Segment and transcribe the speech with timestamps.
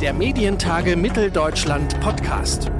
[0.00, 2.70] Der Medientage Mitteldeutschland Podcast.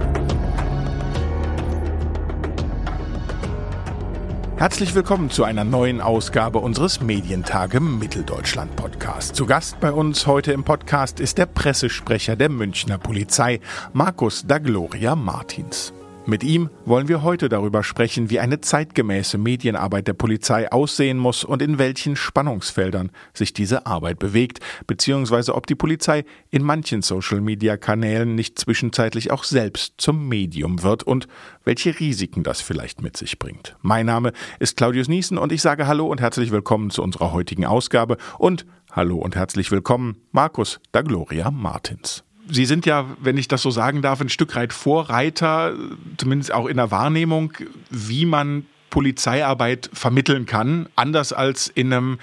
[4.57, 9.35] Herzlich willkommen zu einer neuen Ausgabe unseres Medientage Mitteldeutschland Podcast.
[9.35, 13.60] Zu Gast bei uns heute im Podcast ist der Pressesprecher der Münchner Polizei,
[13.94, 15.94] Markus Dagloria Martins.
[16.29, 21.45] Mit ihm wollen wir heute darüber sprechen, wie eine zeitgemäße Medienarbeit der Polizei aussehen muss
[21.45, 28.34] und in welchen Spannungsfeldern sich diese Arbeit bewegt, beziehungsweise ob die Polizei in manchen Social-Media-Kanälen
[28.34, 31.28] nicht zwischenzeitlich auch selbst zum Medium wird und
[31.62, 33.77] welche Risiken das vielleicht mit sich bringt.
[33.83, 37.66] Mein Name ist Claudius Niesen und ich sage Hallo und herzlich willkommen zu unserer heutigen
[37.66, 42.25] Ausgabe und Hallo und herzlich willkommen Markus da Gloria Martins.
[42.48, 45.74] Sie sind ja, wenn ich das so sagen darf, ein Stück weit Vorreiter,
[46.16, 47.52] zumindest auch in der Wahrnehmung,
[47.91, 52.19] wie man Polizeiarbeit vermitteln kann, anders als in einem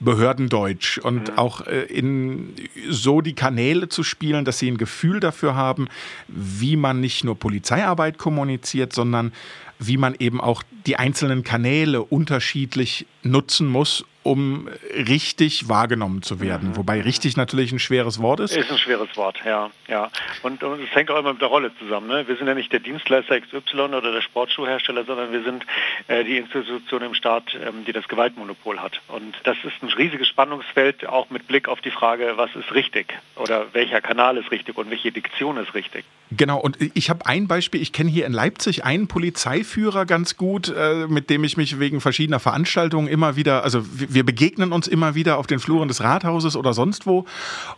[0.00, 1.38] Behördendeutsch und mhm.
[1.38, 2.54] auch äh, in
[2.88, 5.86] so die Kanäle zu spielen, dass sie ein Gefühl dafür haben,
[6.26, 9.32] wie man nicht nur Polizeiarbeit kommuniziert, sondern
[9.78, 16.70] wie man eben auch die einzelnen Kanäle unterschiedlich nutzen muss, um richtig wahrgenommen zu werden.
[16.70, 16.76] Mhm.
[16.76, 18.56] Wobei richtig natürlich ein schweres Wort ist.
[18.56, 19.70] Ist ein schweres Wort, ja.
[19.86, 20.10] ja.
[20.42, 22.08] Und, es hängt auch immer mit der Rolle zusammen.
[22.08, 22.26] Ne?
[22.26, 25.64] Wir sind ja nicht der Dienstleister XY oder der Sportschuhhersteller, sondern wir sind
[26.08, 29.00] äh, die Institution im Staat, ähm, die das Gewaltmonopol hat.
[29.08, 33.14] Und das ist ein riesiges Spannungsfeld, auch mit Blick auf die Frage, was ist richtig
[33.36, 36.04] oder welcher Kanal ist richtig und welche Diktion ist richtig.
[36.32, 40.74] Genau, und ich habe ein Beispiel, ich kenne hier in Leipzig einen Polizeiführer ganz gut,
[40.76, 45.14] äh, mit dem ich mich wegen verschiedener Veranstaltungen immer wieder, also wir begegnen uns immer
[45.14, 47.26] wieder auf den Fluren des Rathauses oder sonst wo.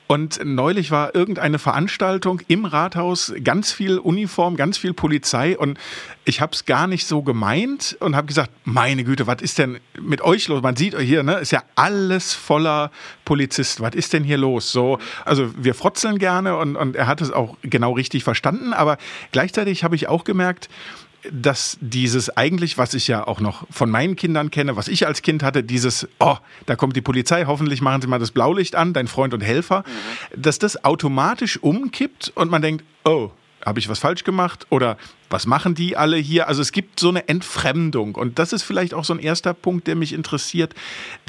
[0.06, 5.58] Und neulich war irgendeine Veranstaltung im Rathaus, ganz viel Uniform, ganz viel Polizei.
[5.58, 5.78] Und
[6.24, 9.78] ich habe es gar nicht so gemeint und habe gesagt, meine Güte, was ist denn
[10.00, 10.62] mit euch los?
[10.62, 12.90] Man sieht hier, ne, ist ja alles voller
[13.28, 13.82] Polizisten.
[13.82, 14.72] Was ist denn hier los?
[14.72, 18.72] So, also wir frotzeln gerne und, und er hat es auch genau richtig verstanden.
[18.72, 18.96] Aber
[19.32, 20.70] gleichzeitig habe ich auch gemerkt,
[21.30, 25.20] dass dieses eigentlich, was ich ja auch noch von meinen Kindern kenne, was ich als
[25.20, 28.94] Kind hatte, dieses, oh, da kommt die Polizei, hoffentlich machen sie mal das Blaulicht an,
[28.94, 30.42] dein Freund und Helfer, mhm.
[30.42, 33.30] dass das automatisch umkippt und man denkt, oh,
[33.64, 34.96] habe ich was falsch gemacht oder
[35.30, 36.48] was machen die alle hier?
[36.48, 39.86] Also es gibt so eine Entfremdung und das ist vielleicht auch so ein erster Punkt,
[39.86, 40.74] der mich interessiert.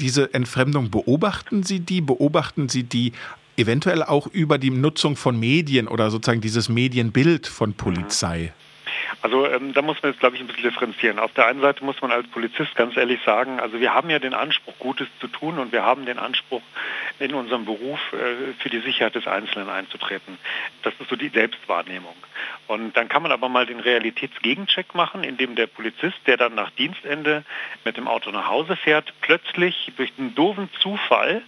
[0.00, 2.00] Diese Entfremdung, beobachten Sie die?
[2.00, 3.12] Beobachten Sie die
[3.56, 8.52] eventuell auch über die Nutzung von Medien oder sozusagen dieses Medienbild von Polizei?
[9.22, 11.18] Also ähm, da muss man jetzt, glaube ich, ein bisschen differenzieren.
[11.18, 14.18] Auf der einen Seite muss man als Polizist ganz ehrlich sagen, also wir haben ja
[14.18, 16.62] den Anspruch, Gutes zu tun und wir haben den Anspruch,
[17.20, 20.38] in unserem Beruf äh, für die Sicherheit des Einzelnen einzutreten.
[20.82, 22.14] Das ist so die Selbstwahrnehmung.
[22.66, 26.70] Und dann kann man aber mal den Realitätsgegencheck machen, indem der Polizist, der dann nach
[26.70, 27.44] Dienstende
[27.84, 31.42] mit dem Auto nach Hause fährt, plötzlich durch einen doofen Zufall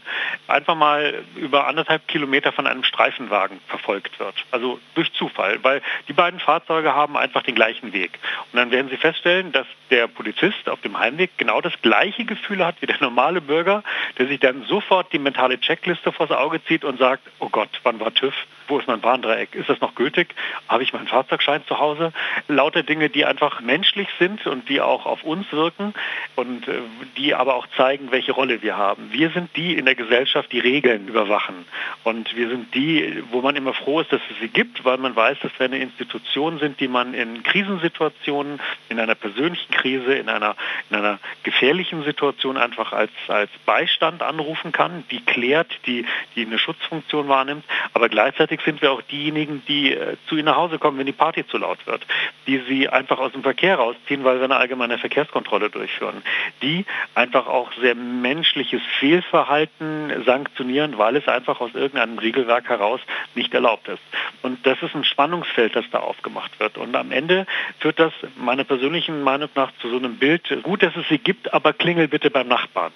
[0.47, 4.35] einfach mal über anderthalb Kilometer von einem Streifenwagen verfolgt wird.
[4.51, 8.19] Also durch Zufall, weil die beiden Fahrzeuge haben einfach den gleichen Weg.
[8.53, 12.67] Und dann werden Sie feststellen, dass der Polizist auf dem Heimweg genau das gleiche Gefühl
[12.67, 13.85] hat wie der normale Bürger,
[14.19, 18.01] der sich dann sofort die mentale Checkliste vors Auge zieht und sagt, oh Gott, wann
[18.01, 18.35] war TÜV?
[18.69, 19.55] Wo ist mein Warndreieck?
[19.55, 20.35] Ist das noch gültig?
[20.69, 22.13] Habe ich meinen Fahrzeugschein zu Hause?
[22.49, 25.95] Lauter Dinge, die einfach menschlich sind und die auch auf uns wirken
[26.37, 26.81] und äh,
[27.17, 29.13] die aber auch zeigen, welche Rolle wir haben.
[29.13, 31.67] Wir sind die in der Gesellschaft, die Regeln überwachen.
[32.05, 35.15] Und wir sind die, wo man immer froh ist, dass es sie gibt, weil man
[35.15, 40.29] weiß, dass wir eine Institution sind, die man in Krisensituationen, in einer persönlichen Krise, in
[40.29, 40.57] einer,
[40.91, 46.59] in einer gefährlichen Situation einfach als, als Beistand anrufen kann, die klärt, die, die eine
[46.59, 47.65] Schutzfunktion wahrnimmt.
[47.95, 51.13] Aber gleichzeitig sind wir auch diejenigen, die äh, zu ihnen nach Hause kommen, wenn die
[51.13, 52.07] Party zu laut wird,
[52.47, 56.23] die sie einfach aus dem Verkehr rausziehen, weil wir eine allgemeine Verkehrskontrolle durchführen,
[56.63, 63.01] die einfach auch sehr menschliches Fehlverhalten sanktionieren, weil es einfach aus irgendeinem Regelwerk heraus
[63.35, 64.03] nicht erlaubt ist.
[64.43, 66.79] Und das ist ein Spannungsfeld, das da aufgemacht wird.
[66.79, 67.47] Und am Ende
[67.79, 71.53] führt das meiner persönlichen Meinung nach zu so einem Bild, gut, dass es sie gibt,
[71.55, 72.93] aber klingel bitte beim Nachbarn.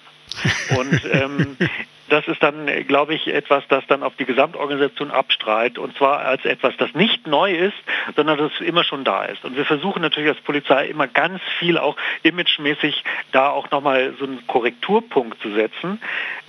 [0.77, 1.57] Und ähm,
[2.09, 6.45] das ist dann, glaube ich, etwas, das dann auf die Gesamtorganisation abstrahlt und zwar als
[6.45, 7.77] etwas, das nicht neu ist,
[8.15, 9.43] sondern das immer schon da ist.
[9.43, 14.25] Und wir versuchen natürlich als Polizei immer ganz viel auch imagemäßig da auch nochmal so
[14.25, 15.99] einen Korrekturpunkt zu setzen,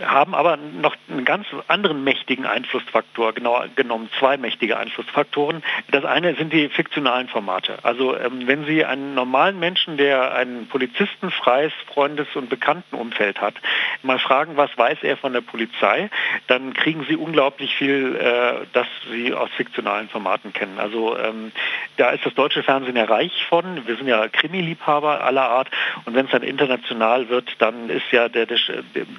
[0.05, 5.62] haben aber noch einen ganz anderen mächtigen Einflussfaktor, genau genommen zwei mächtige Einflussfaktoren.
[5.90, 7.78] Das eine sind die fiktionalen Formate.
[7.82, 13.54] Also ähm, wenn Sie einen normalen Menschen, der ein polizistenfreies Freundes- und Bekanntenumfeld hat,
[14.02, 16.10] mal fragen, was weiß er von der Polizei,
[16.46, 20.78] dann kriegen Sie unglaublich viel, äh, das Sie aus fiktionalen Formaten kennen.
[20.78, 21.52] Also ähm,
[21.96, 23.86] da ist das deutsche Fernsehen ja reich von.
[23.86, 25.68] Wir sind ja Krimi-Liebhaber aller Art.
[26.04, 28.58] Und wenn es dann international wird, dann ist ja der, der,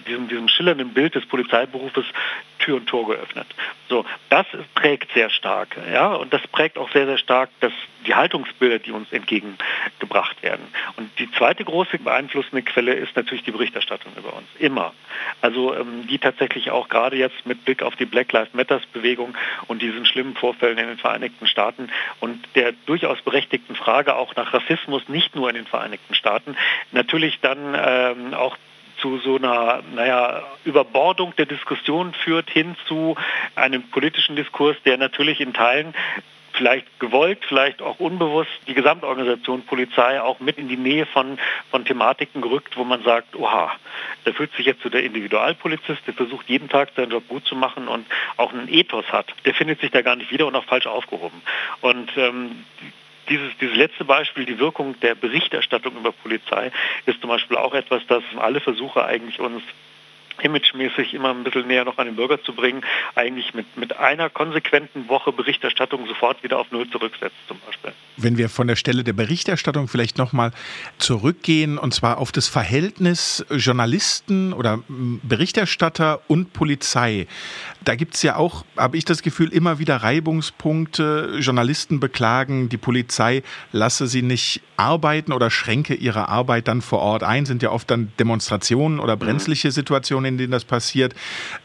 [0.07, 2.05] diesem, diesem schillernden Bild des Polizeiberufes
[2.69, 3.47] Tür und Tor geöffnet.
[3.87, 4.45] So, das
[4.75, 7.73] prägt sehr stark, ja, und das prägt auch sehr, sehr stark das,
[8.05, 10.67] die Haltungsbilder, die uns entgegengebracht werden.
[10.95, 14.45] Und die zweite große beeinflussende Quelle ist natürlich die Berichterstattung über uns.
[14.59, 14.93] Immer.
[15.41, 19.35] Also ähm, die tatsächlich auch gerade jetzt mit Blick auf die Black Lives Matters Bewegung
[19.67, 21.89] und diesen schlimmen Vorfällen in den Vereinigten Staaten
[22.19, 26.55] und der durchaus berechtigten Frage auch nach Rassismus nicht nur in den Vereinigten Staaten
[26.91, 28.55] natürlich dann ähm, auch
[29.01, 33.15] zu so einer naja, Überbordung der Diskussion führt hin zu
[33.55, 35.93] einem politischen Diskurs, der natürlich in Teilen
[36.59, 41.39] vielleicht gewollt, vielleicht auch unbewusst die Gesamtorganisation Polizei auch mit in die Nähe von,
[41.71, 43.71] von Thematiken gerückt, wo man sagt, oha,
[44.25, 47.55] da fühlt sich jetzt so der Individualpolizist, der versucht jeden Tag seinen Job gut zu
[47.55, 48.05] machen und
[48.35, 51.41] auch einen Ethos hat, der findet sich da gar nicht wieder und auch falsch aufgehoben.
[51.81, 52.65] Und ähm,
[53.29, 56.71] dieses, dieses letzte Beispiel, die Wirkung der Berichterstattung über Polizei,
[57.05, 59.63] ist zum Beispiel auch etwas, das alle Versuche eigentlich uns
[60.41, 62.81] imagemäßig immer ein bisschen näher noch an den Bürger zu bringen,
[63.15, 67.93] eigentlich mit, mit einer konsequenten Woche Berichterstattung sofort wieder auf Null zurücksetzt zum Beispiel.
[68.17, 70.51] Wenn wir von der Stelle der Berichterstattung vielleicht nochmal
[70.97, 77.27] zurückgehen, und zwar auf das Verhältnis Journalisten oder Berichterstatter und Polizei.
[77.83, 81.37] Da gibt es ja auch, habe ich das Gefühl, immer wieder Reibungspunkte.
[81.39, 87.23] Journalisten beklagen, die Polizei lasse sie nicht arbeiten oder schränke ihre Arbeit dann vor Ort
[87.23, 87.45] ein.
[87.45, 89.19] Sind ja oft dann Demonstrationen oder mhm.
[89.19, 91.13] brenzliche Situationen, in denen das passiert.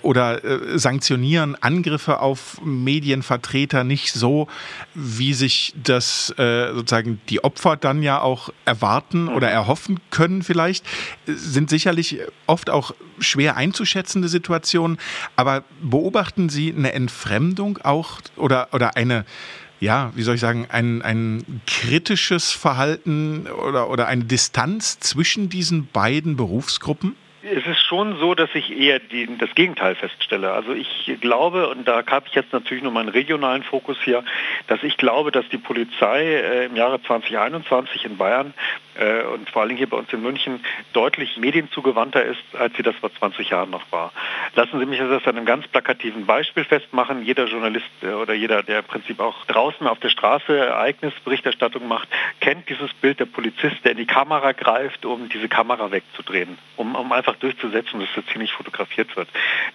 [0.02, 4.48] Oder äh, sanktionieren Angriffe auf Medienvertreter nicht so,
[4.94, 10.84] wie sich das äh, sozusagen die Opfer dann ja auch erwarten oder erhoffen können vielleicht.
[11.26, 14.98] Sind sicherlich oft auch schwer einzuschätzende Situationen.
[15.36, 19.24] Aber beobachten Sie eine Entfremdung auch oder, oder eine,
[19.80, 25.86] ja, wie soll ich sagen, ein, ein kritisches Verhalten oder, oder eine Distanz zwischen diesen
[25.86, 27.16] beiden Berufsgruppen?
[27.46, 30.52] Es ist schon so, dass ich eher die, das Gegenteil feststelle.
[30.52, 34.24] Also ich glaube, und da habe ich jetzt natürlich nur meinen regionalen Fokus hier,
[34.66, 38.54] dass ich glaube, dass die Polizei äh, im Jahre 2021 in Bayern
[38.94, 42.96] äh, und vor allem hier bei uns in München deutlich medienzugewandter ist, als sie das
[42.96, 44.12] vor 20 Jahren noch war.
[44.54, 47.24] Lassen Sie mich das an einem ganz plakativen Beispiel festmachen.
[47.24, 52.08] Jeder Journalist äh, oder jeder, der im Prinzip auch draußen auf der Straße Ereignisberichterstattung macht,
[52.40, 56.94] kennt dieses Bild der Polizist, der in die Kamera greift, um diese Kamera wegzudrehen, um,
[56.94, 59.28] um einfach durchzusetzen, dass das hier nicht fotografiert wird.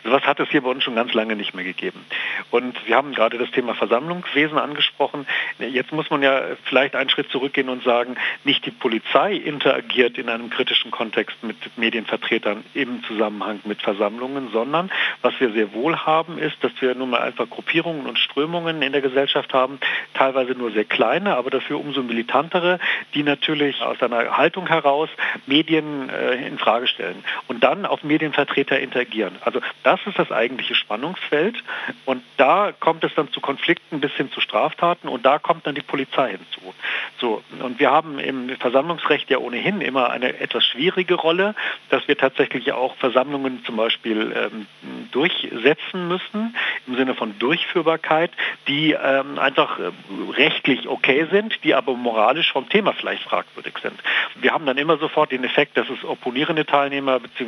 [0.03, 2.03] Sowas hat es hier bei uns schon ganz lange nicht mehr gegeben.
[2.51, 5.25] Und Sie haben gerade das Thema Versammlungswesen angesprochen.
[5.59, 10.17] Jetzt muss man ja vielleicht einen Schritt zurückgehen und sagen, nicht die Polizei Polizei interagiert
[10.17, 14.91] in einem kritischen Kontext mit Medienvertretern im Zusammenhang mit Versammlungen, sondern
[15.21, 18.91] was wir sehr wohl haben, ist, dass wir nun mal einfach Gruppierungen und Strömungen in
[18.91, 19.79] der Gesellschaft haben,
[20.13, 22.79] teilweise nur sehr kleine, aber dafür umso militantere,
[23.13, 25.09] die natürlich aus einer Haltung heraus
[25.45, 29.35] Medien äh, in Frage stellen und dann auf Medienvertreter interagieren.
[29.41, 31.61] Also das ist das eigentliche Spannungsfeld
[32.05, 35.75] und da kommt es dann zu Konflikten bis hin zu Straftaten und da kommt dann
[35.75, 36.73] die Polizei hinzu.
[37.19, 41.55] So und wir haben im Versammlungs Versammlungsrecht ja ohnehin immer eine etwas schwierige Rolle,
[41.89, 44.67] dass wir tatsächlich auch Versammlungen zum Beispiel ähm,
[45.11, 46.55] durchsetzen müssen,
[46.87, 48.31] im Sinne von Durchführbarkeit,
[48.67, 49.91] die ähm, einfach äh,
[50.31, 53.99] rechtlich okay sind, die aber moralisch vom Thema vielleicht fragwürdig sind.
[54.35, 57.38] Wir haben dann immer sofort den Effekt, dass es opponierende Teilnehmer bzw.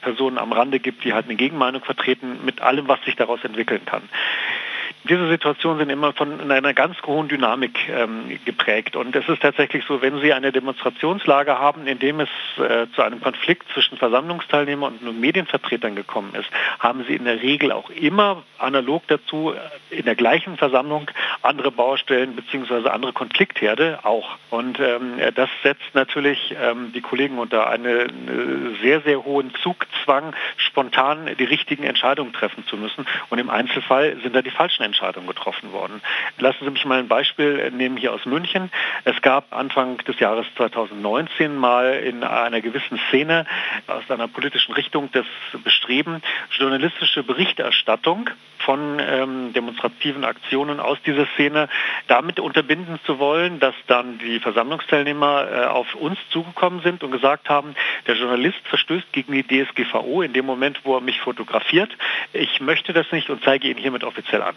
[0.00, 3.84] Personen am Rande gibt, die halt eine Gegenmeinung vertreten, mit allem, was sich daraus entwickeln
[3.84, 4.02] kann
[5.08, 8.96] diese Situationen sind immer von einer ganz hohen Dynamik ähm, geprägt.
[8.96, 13.02] Und es ist tatsächlich so, wenn Sie eine Demonstrationslage haben, in dem es äh, zu
[13.02, 16.48] einem Konflikt zwischen Versammlungsteilnehmern und Medienvertretern gekommen ist,
[16.78, 21.10] haben Sie in der Regel auch immer analog dazu äh, in der gleichen Versammlung
[21.42, 22.88] andere Baustellen bzw.
[22.88, 24.36] andere Konfliktherde auch.
[24.50, 30.34] Und ähm, das setzt natürlich ähm, die Kollegen unter einen eine sehr, sehr hohen Zugzwang,
[30.56, 33.06] spontan die richtigen Entscheidungen treffen zu müssen.
[33.30, 36.00] Und im Einzelfall sind da die falschen Entscheidungen Entscheidungen getroffen worden.
[36.38, 38.70] Lassen Sie mich mal ein Beispiel nehmen hier aus München.
[39.04, 43.44] Es gab Anfang des Jahres 2019 mal in einer gewissen Szene
[43.86, 45.26] aus einer politischen Richtung das
[45.62, 51.68] Bestreben, journalistische Berichterstattung von ähm, demonstrativen Aktionen aus dieser Szene
[52.08, 57.50] damit unterbinden zu wollen, dass dann die Versammlungsteilnehmer äh, auf uns zugekommen sind und gesagt
[57.50, 57.74] haben,
[58.06, 61.90] der Journalist verstößt gegen die DSGVO in dem Moment, wo er mich fotografiert.
[62.32, 64.56] Ich möchte das nicht und zeige ihn hiermit offiziell an.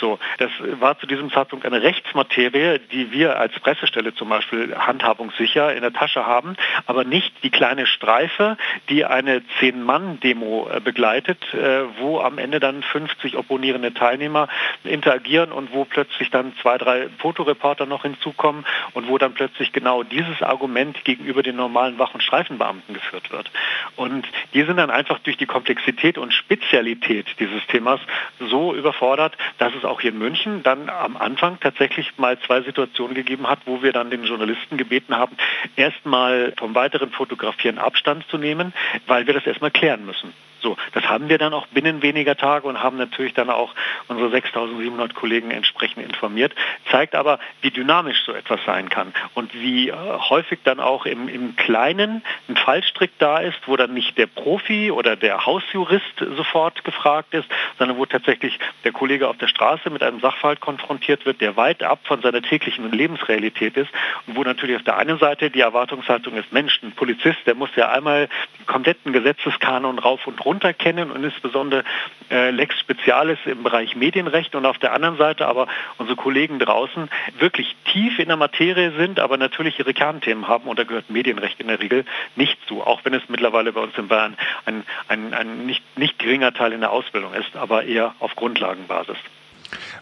[0.00, 0.50] So, das
[0.80, 5.92] war zu diesem Zeitpunkt eine Rechtsmaterie, die wir als Pressestelle zum Beispiel handhabungssicher in der
[5.92, 8.56] Tasche haben, aber nicht die kleine Streife,
[8.88, 14.48] die eine Zehn-Mann-Demo äh, begleitet, äh, wo am Ende dann 50 opponierende Teilnehmer
[14.84, 20.02] interagieren und wo plötzlich dann zwei, drei Fotoreporter noch hinzukommen und wo dann plötzlich genau
[20.02, 23.50] dieses Argument gegenüber den normalen Wach- und Streifenbeamten geführt wird.
[23.96, 28.00] Und die sind dann einfach durch die Komplexität und Spezialität dieses Themas
[28.38, 33.14] so überfordert, dass es auch hier in München dann am Anfang tatsächlich mal zwei Situationen
[33.14, 35.36] gegeben hat, wo wir dann den Journalisten gebeten haben,
[35.76, 38.72] erstmal vom weiteren Fotografieren Abstand zu nehmen,
[39.06, 40.32] weil wir das erstmal klären müssen.
[40.60, 43.74] So, das haben wir dann auch binnen weniger Tage und haben natürlich dann auch
[44.08, 46.52] unsere 6.700 Kollegen entsprechend informiert.
[46.90, 51.28] Zeigt aber, wie dynamisch so etwas sein kann und wie äh, häufig dann auch im,
[51.28, 56.84] im Kleinen ein Fallstrick da ist, wo dann nicht der Profi oder der Hausjurist sofort
[56.84, 57.48] gefragt ist,
[57.78, 61.82] sondern wo tatsächlich der Kollege auf der Straße mit einem Sachverhalt konfrontiert wird, der weit
[61.82, 63.90] ab von seiner täglichen Lebensrealität ist
[64.26, 67.70] und wo natürlich auf der einen Seite die Erwartungshaltung ist, Mensch, ein Polizist, der muss
[67.76, 70.47] ja einmal den kompletten Gesetzeskanon rauf und runter
[70.78, 71.84] kennen und insbesondere
[72.30, 77.08] äh, Lex Spezialis im Bereich Medienrecht und auf der anderen Seite aber unsere Kollegen draußen
[77.38, 81.60] wirklich tief in der Materie sind, aber natürlich ihre Kernthemen haben und da gehört Medienrecht
[81.60, 82.04] in der Regel
[82.36, 86.18] nicht zu, auch wenn es mittlerweile bei uns in Bayern ein, ein, ein nicht, nicht
[86.18, 89.16] geringer Teil in der Ausbildung ist, aber eher auf Grundlagenbasis.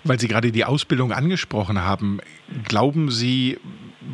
[0.04, 2.20] Weil Sie gerade die Ausbildung angesprochen haben,
[2.68, 3.58] glauben Sie,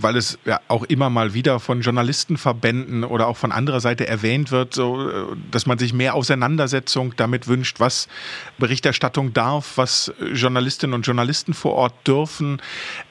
[0.01, 4.51] weil es ja auch immer mal wieder von Journalistenverbänden oder auch von anderer Seite erwähnt
[4.51, 8.09] wird, so, dass man sich mehr Auseinandersetzung damit wünscht, was
[8.59, 12.61] Berichterstattung darf, was Journalistinnen und Journalisten vor Ort dürfen.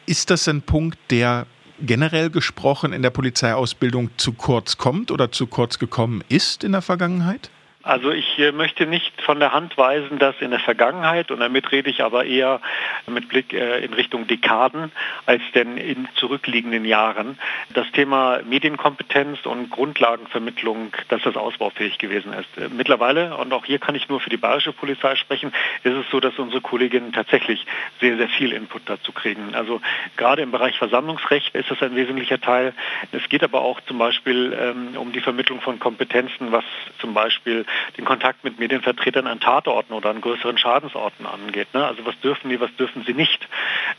[0.06, 1.46] Ist das ein Punkt, der
[1.82, 6.82] generell gesprochen in der Polizeiausbildung zu kurz kommt oder zu kurz gekommen ist in der
[6.82, 7.50] Vergangenheit?
[7.84, 11.72] Also ich äh, möchte nicht von der Hand weisen, dass in der Vergangenheit, und damit
[11.72, 12.62] rede ich aber eher
[13.08, 14.92] mit Blick äh, in Richtung Dekaden,
[15.26, 17.40] als denn in zurückliegenden Jahren,
[17.74, 22.58] das Thema Medienkompetenz und Grundlagenvermittlung, dass das ausbaufähig gewesen ist.
[22.58, 25.52] Äh, mittlerweile, und auch hier kann ich nur für die bayerische Polizei sprechen,
[25.84, 27.66] ist es so, dass unsere Kolleginnen tatsächlich
[28.00, 29.56] sehr, sehr viel Input dazu kriegen.
[29.56, 29.82] Also
[30.18, 32.74] gerade im Bereich Versammlungsrecht ist das ein wesentlicher Teil.
[33.12, 36.64] Es geht aber auch zum Beispiel ähm, um die Vermittlung von Kompetenzen, was
[37.00, 37.66] zum Beispiel
[37.98, 41.74] den Kontakt mit Medienvertretern an Tatorten oder an größeren Schadensorten angeht.
[41.74, 41.86] Ne?
[41.86, 43.48] Also was dürfen die, was dürfen sie nicht.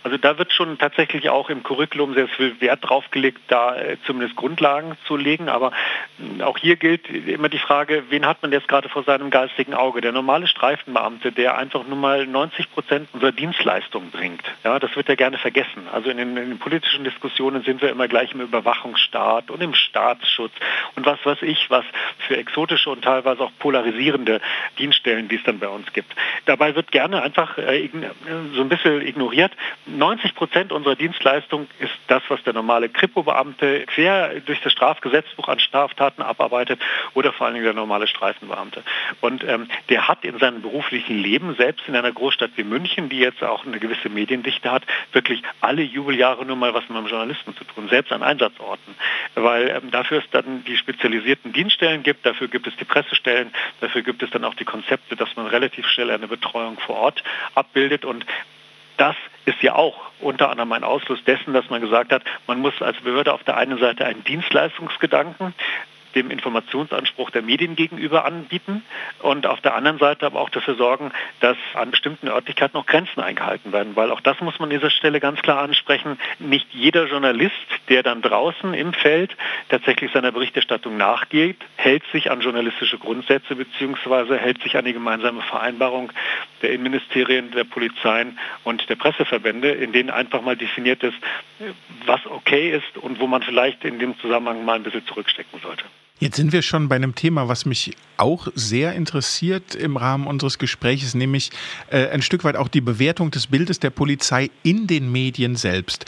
[0.03, 3.97] Also da wird schon tatsächlich auch im Curriculum sehr viel Wert drauf gelegt, da äh,
[4.07, 5.49] zumindest Grundlagen zu legen.
[5.49, 5.73] Aber
[6.43, 10.01] auch hier gilt immer die Frage, wen hat man jetzt gerade vor seinem geistigen Auge?
[10.01, 14.43] Der normale Streifenbeamte, der einfach nur mal 90 Prozent unserer Dienstleistung bringt.
[14.65, 15.89] Ja, das wird ja gerne vergessen.
[15.93, 19.75] Also in den, in den politischen Diskussionen sind wir immer gleich im Überwachungsstaat und im
[19.75, 20.53] Staatsschutz
[20.97, 21.85] und was weiß ich, was
[22.27, 24.41] für exotische und teilweise auch polarisierende
[24.81, 26.13] Dienststellen, die es dann bei uns gibt.
[26.47, 27.89] Dabei wird gerne einfach äh,
[28.55, 29.53] so ein bisschen ignoriert.
[29.87, 35.61] 90 Prozent unserer Dienstleistung ist das, was der normale Kripo-Beamte quer durch das Strafgesetzbuch an
[35.61, 36.81] Straftaten abarbeitet
[37.15, 38.83] oder vor allen Dingen der normale Streifenbeamte.
[39.21, 43.21] Und ähm, der hat in seinem beruflichen Leben, selbst in einer Großstadt wie München, die
[43.21, 47.55] jetzt auch eine gewisse Mediendichte hat, wirklich alle Jubeljahre nur mal was mit einem Journalisten
[47.55, 48.97] zu tun, selbst an Einsatzorten.
[49.37, 54.03] Weil ähm, dafür es dann die spezialisierten Dienststellen gibt, dafür gibt es die Pressestellen, Dafür
[54.03, 57.23] gibt es dann auch die Konzepte, dass man relativ schnell eine Betreuung vor Ort
[57.55, 58.05] abbildet.
[58.05, 58.27] Und
[58.97, 62.81] das ist ja auch unter anderem ein Ausfluss dessen, dass man gesagt hat, man muss
[62.81, 65.55] als Behörde auf der einen Seite einen Dienstleistungsgedanken
[66.15, 68.83] dem Informationsanspruch der Medien gegenüber anbieten
[69.21, 73.21] und auf der anderen Seite aber auch dafür sorgen, dass an bestimmten Örtlichkeiten auch Grenzen
[73.21, 76.19] eingehalten werden, weil auch das muss man an dieser Stelle ganz klar ansprechen.
[76.39, 77.55] Nicht jeder Journalist,
[77.89, 79.37] der dann draußen im Feld
[79.69, 84.39] tatsächlich seiner Berichterstattung nachgeht, hält sich an journalistische Grundsätze bzw.
[84.39, 86.13] hält sich an die gemeinsame Vereinbarung
[86.63, 91.17] der Innenministerien, der Polizeien und der Presseverbände, in denen einfach mal definiert ist,
[92.07, 95.85] was okay ist und wo man vielleicht in dem Zusammenhang mal ein bisschen zurückstecken sollte.
[96.19, 100.59] Jetzt sind wir schon bei einem Thema, was mich auch sehr interessiert im Rahmen unseres
[100.59, 101.51] Gesprächs, nämlich
[101.91, 106.05] äh, ein Stück weit auch die Bewertung des Bildes der Polizei in den Medien selbst.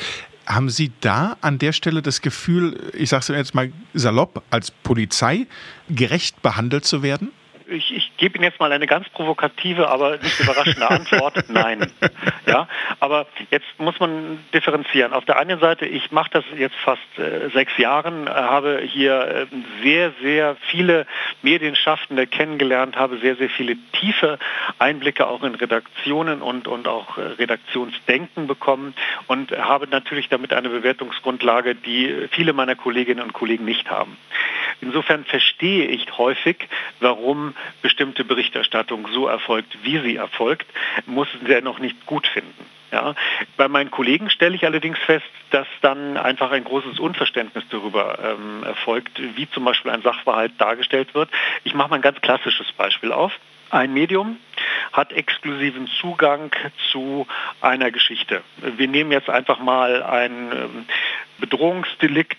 [0.46, 4.70] Haben Sie da an der Stelle das Gefühl, ich sage es jetzt mal salopp, als
[4.70, 5.46] Polizei
[5.88, 7.32] gerecht behandelt zu werden?
[7.66, 11.44] Ich, ich gebe Ihnen jetzt mal eine ganz provokative, aber nicht überraschende Antwort.
[11.48, 11.90] Nein.
[12.46, 12.68] Ja,
[13.00, 15.12] aber jetzt muss man differenzieren.
[15.12, 19.20] Auf der einen Seite, ich mache das jetzt fast äh, sechs Jahren, äh, habe hier
[19.20, 19.46] äh,
[19.82, 21.06] sehr, sehr viele
[21.42, 24.38] Medienschaffende kennengelernt, habe sehr, sehr viele tiefe
[24.78, 28.94] Einblicke auch in Redaktionen und, und auch äh, Redaktionsdenken bekommen
[29.26, 34.16] und habe natürlich damit eine Bewertungsgrundlage, die viele meiner Kolleginnen und Kollegen nicht haben.
[34.80, 36.68] Insofern verstehe ich häufig,
[37.00, 40.66] warum bestimmte Berichterstattung so erfolgt, wie sie erfolgt,
[41.06, 42.64] muss sie ja noch nicht gut finden.
[42.94, 43.14] Ja.
[43.56, 48.62] Bei meinen Kollegen stelle ich allerdings fest, dass dann einfach ein großes Unverständnis darüber ähm,
[48.62, 51.28] erfolgt, wie zum Beispiel ein Sachverhalt dargestellt wird.
[51.64, 53.32] Ich mache mal ein ganz klassisches Beispiel auf.
[53.74, 54.36] Ein Medium
[54.92, 56.52] hat exklusiven Zugang
[56.92, 57.26] zu
[57.60, 58.42] einer Geschichte.
[58.58, 60.86] Wir nehmen jetzt einfach mal ein ähm,
[61.38, 62.38] Bedrohungsdelikt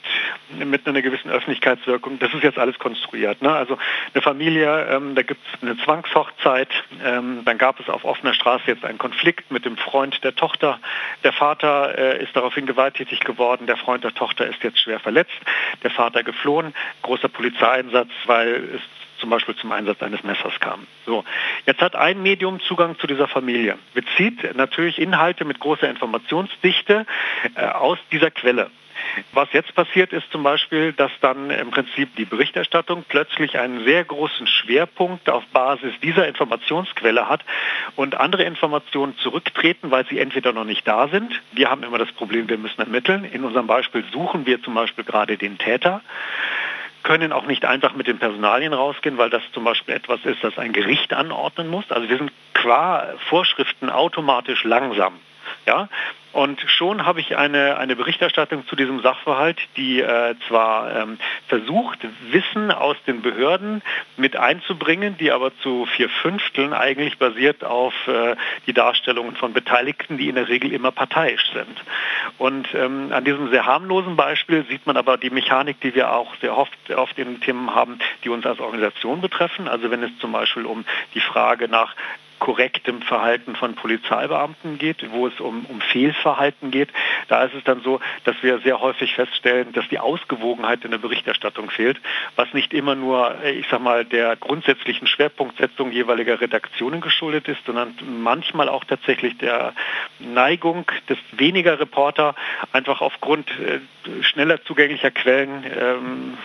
[0.63, 2.19] mit einer gewissen Öffentlichkeitswirkung.
[2.19, 3.41] Das ist jetzt alles konstruiert.
[3.41, 3.51] Ne?
[3.51, 3.77] Also
[4.13, 6.69] eine Familie, ähm, da gibt es eine Zwangshochzeit,
[7.03, 10.79] ähm, dann gab es auf offener Straße jetzt einen Konflikt mit dem Freund der Tochter.
[11.25, 15.35] Der Vater äh, ist daraufhin gewalttätig geworden, der Freund der Tochter ist jetzt schwer verletzt,
[15.83, 18.81] der Vater geflohen, großer Polizeieinsatz, weil es
[19.25, 20.85] zum Beispiel zum Einsatz eines Messers kam.
[21.07, 21.23] So,
[21.65, 27.07] jetzt hat ein Medium Zugang zu dieser Familie, bezieht natürlich Inhalte mit großer Informationsdichte
[27.55, 28.69] äh, aus dieser Quelle.
[29.33, 34.03] Was jetzt passiert ist zum Beispiel, dass dann im Prinzip die Berichterstattung plötzlich einen sehr
[34.03, 37.41] großen Schwerpunkt auf Basis dieser Informationsquelle hat
[37.95, 41.41] und andere Informationen zurücktreten, weil sie entweder noch nicht da sind.
[41.51, 43.25] Wir haben immer das Problem, wir müssen ermitteln.
[43.25, 46.01] In unserem Beispiel suchen wir zum Beispiel gerade den Täter
[47.05, 50.57] können auch nicht einfach mit den Personalien rausgehen, weil das zum Beispiel etwas ist, das
[50.57, 51.85] ein Gericht anordnen muss.
[51.91, 55.13] Also wir sind qua Vorschriften automatisch langsam.
[55.67, 55.87] Ja?
[56.35, 61.99] Und schon habe ich eine, eine Berichterstattung zu diesem Sachverhalt, die äh, zwar ähm, versucht,
[62.29, 63.81] Wissen aus den Behörden
[64.17, 68.35] mit einzubringen, die aber zu vier Fünfteln eigentlich basiert auf äh,
[68.67, 71.81] die Darstellungen von Beteiligten, die in der Regel immer parteiisch sind.
[72.37, 76.35] Und ähm, an diesem sehr harmlosen Beispiel sieht man aber die Mechanik, die wir auch
[76.41, 79.69] sehr oft, oft in Themen haben, die uns als Organisation betreffen.
[79.69, 81.95] Also wenn es zum Beispiel um die Frage nach
[82.45, 86.89] korrektem Verhalten von Polizeibeamten geht, wo es um, um Fehlverhalten geht.
[87.27, 90.99] Da ist es dann so, dass wir sehr häufig feststellen, dass die Ausgewogenheit in der
[90.99, 91.99] Berichterstattung fehlt,
[92.35, 97.65] was nicht immer nur, äh, ich sag mal, der grundsätzlichen Schwerpunktsetzung jeweiliger Redaktionen geschuldet ist,
[97.65, 99.73] sondern manchmal auch tatsächlich der
[100.19, 102.35] Neigung des weniger Reporter
[102.71, 103.79] einfach aufgrund äh,
[104.21, 106.37] schneller zugänglicher Quellen ähm,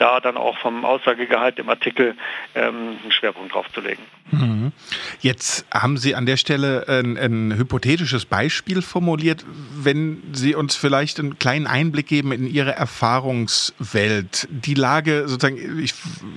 [0.00, 2.16] da dann auch vom Aussagegehalt im Artikel
[2.54, 4.02] ähm, einen Schwerpunkt drauf zu legen.
[4.30, 4.72] Mhm.
[5.20, 9.44] Jetzt haben Sie an der Stelle ein, ein, hypothetisches Beispiel formuliert.
[9.74, 15.94] Wenn Sie uns vielleicht einen kleinen Einblick geben in Ihre Erfahrungswelt, die Lage sozusagen, ich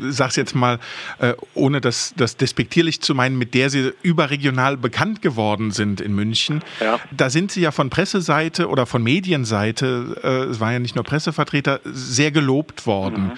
[0.09, 0.79] sage es jetzt mal,
[1.19, 6.13] äh, ohne das, das despektierlich zu meinen, mit der Sie überregional bekannt geworden sind in
[6.13, 6.63] München.
[6.79, 6.99] Ja.
[7.11, 11.03] Da sind Sie ja von Presseseite oder von Medienseite, äh, es war ja nicht nur
[11.03, 13.25] Pressevertreter, sehr gelobt worden.
[13.25, 13.37] Mhm.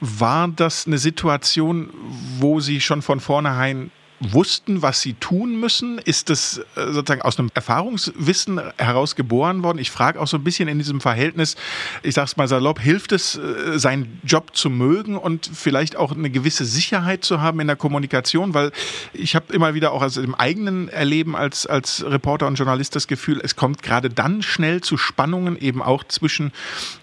[0.00, 1.90] War das eine Situation,
[2.38, 3.90] wo Sie schon von vornherein
[4.20, 5.98] wussten, was sie tun müssen?
[5.98, 9.78] Ist das äh, sozusagen aus einem Erfahrungswissen heraus geboren worden?
[9.78, 11.56] Ich frage auch so ein bisschen in diesem Verhältnis,
[12.02, 16.12] ich sage es mal salopp, hilft es, äh, seinen Job zu mögen und vielleicht auch
[16.12, 18.54] eine gewisse Sicherheit zu haben in der Kommunikation?
[18.54, 18.72] Weil
[19.12, 23.06] ich habe immer wieder auch aus dem eigenen Erleben als, als Reporter und Journalist das
[23.06, 26.52] Gefühl, es kommt gerade dann schnell zu Spannungen eben auch zwischen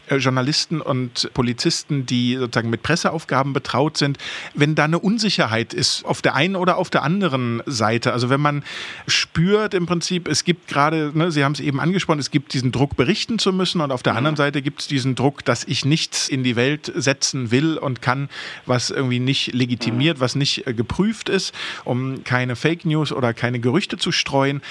[0.10, 4.18] Journalisten und Polizisten, die sozusagen mit Presseaufgaben betraut sind,
[4.54, 8.14] wenn da eine Unsicherheit ist auf der einen oder auf der anderen Seite.
[8.14, 8.64] Also wenn man
[9.08, 12.72] spürt im Prinzip, es gibt gerade, ne, Sie haben es eben angesprochen, es gibt diesen
[12.72, 15.86] Druck, berichten zu müssen und auf der anderen Seite gibt es diesen Druck, dass ich
[15.86, 18.30] nichts in die Welt setzen will und kann,
[18.66, 23.60] was irgendwie nicht legitimiert, was nicht äh, geprüft ist, um keine Fake News oder keine
[23.60, 24.62] Gerüchte zu streuen.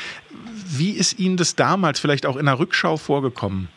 [0.66, 3.68] Wie ist Ihnen das damals vielleicht auch in der Rückschau vorgekommen?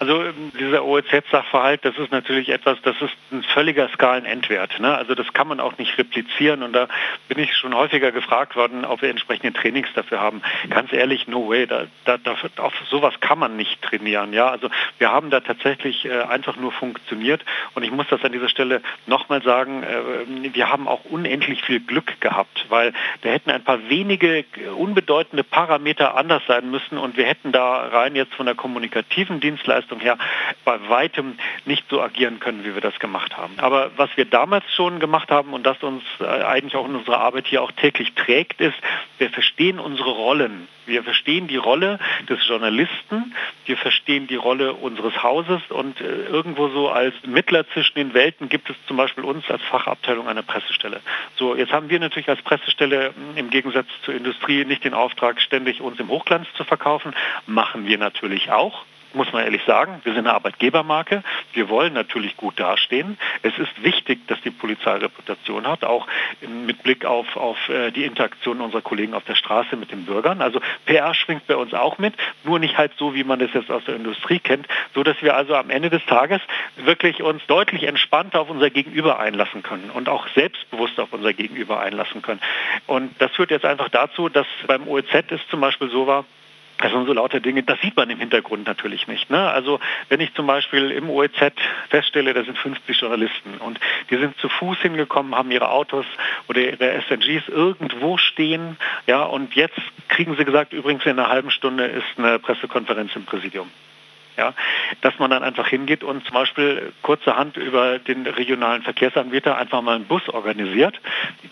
[0.00, 4.78] Also ähm, dieser OEZ-Sachverhalt, das ist natürlich etwas, das ist ein völliger Skalenendwert.
[4.78, 4.94] Ne?
[4.94, 6.86] Also das kann man auch nicht replizieren und da
[7.28, 10.42] bin ich schon häufiger gefragt worden, ob wir entsprechende Trainings dafür haben.
[10.70, 14.32] Ganz ehrlich, no way, da, da, da, auf sowas kann man nicht trainieren.
[14.32, 14.48] Ja?
[14.48, 18.48] Also wir haben da tatsächlich äh, einfach nur funktioniert und ich muss das an dieser
[18.48, 23.64] Stelle nochmal sagen, äh, wir haben auch unendlich viel Glück gehabt, weil da hätten ein
[23.64, 24.44] paar wenige
[24.76, 29.87] unbedeutende Parameter anders sein müssen und wir hätten da rein jetzt von der kommunikativen Dienstleistung
[29.88, 30.18] Leistung her
[30.64, 33.54] bei weitem nicht so agieren können, wie wir das gemacht haben.
[33.58, 37.20] Aber was wir damals schon gemacht haben und das uns äh, eigentlich auch in unserer
[37.20, 38.76] Arbeit hier auch täglich trägt, ist,
[39.18, 40.68] wir verstehen unsere Rollen.
[40.86, 41.98] Wir verstehen die Rolle
[42.28, 43.34] des Journalisten,
[43.66, 48.48] wir verstehen die Rolle unseres Hauses und äh, irgendwo so als Mittler zwischen den Welten
[48.48, 51.00] gibt es zum Beispiel uns als Fachabteilung einer Pressestelle.
[51.36, 55.40] So, jetzt haben wir natürlich als Pressestelle hm, im Gegensatz zur Industrie nicht den Auftrag,
[55.40, 57.14] ständig uns im Hochglanz zu verkaufen.
[57.46, 58.84] Machen wir natürlich auch.
[59.14, 60.00] Muss man ehrlich sagen.
[60.04, 61.22] Wir sind eine Arbeitgebermarke.
[61.52, 63.18] Wir wollen natürlich gut dastehen.
[63.42, 66.06] Es ist wichtig, dass die Polizei Reputation hat, auch
[66.46, 70.42] mit Blick auf, auf äh, die Interaktion unserer Kollegen auf der Straße mit den Bürgern.
[70.42, 73.70] Also PR schwingt bei uns auch mit, nur nicht halt so, wie man das jetzt
[73.70, 76.40] aus der Industrie kennt, so dass wir also am Ende des Tages
[76.76, 81.80] wirklich uns deutlich entspannter auf unser Gegenüber einlassen können und auch selbstbewusst auf unser Gegenüber
[81.80, 82.40] einlassen können.
[82.86, 86.24] Und das führt jetzt einfach dazu, dass beim OEZ es zum Beispiel so war,
[86.78, 89.30] das sind so lauter Dinge, das sieht man im Hintergrund natürlich nicht.
[89.30, 89.50] Ne?
[89.50, 91.52] Also wenn ich zum Beispiel im OEZ
[91.90, 93.78] feststelle, da sind 50 Journalisten und
[94.10, 96.06] die sind zu Fuß hingekommen, haben ihre Autos
[96.48, 101.50] oder ihre SNGs irgendwo stehen, ja, und jetzt kriegen sie gesagt, übrigens in einer halben
[101.50, 103.70] Stunde ist eine Pressekonferenz im Präsidium
[104.38, 104.54] ja,
[105.02, 109.96] dass man dann einfach hingeht und zum Beispiel kurzerhand über den regionalen Verkehrsanbieter einfach mal
[109.96, 110.98] einen Bus organisiert,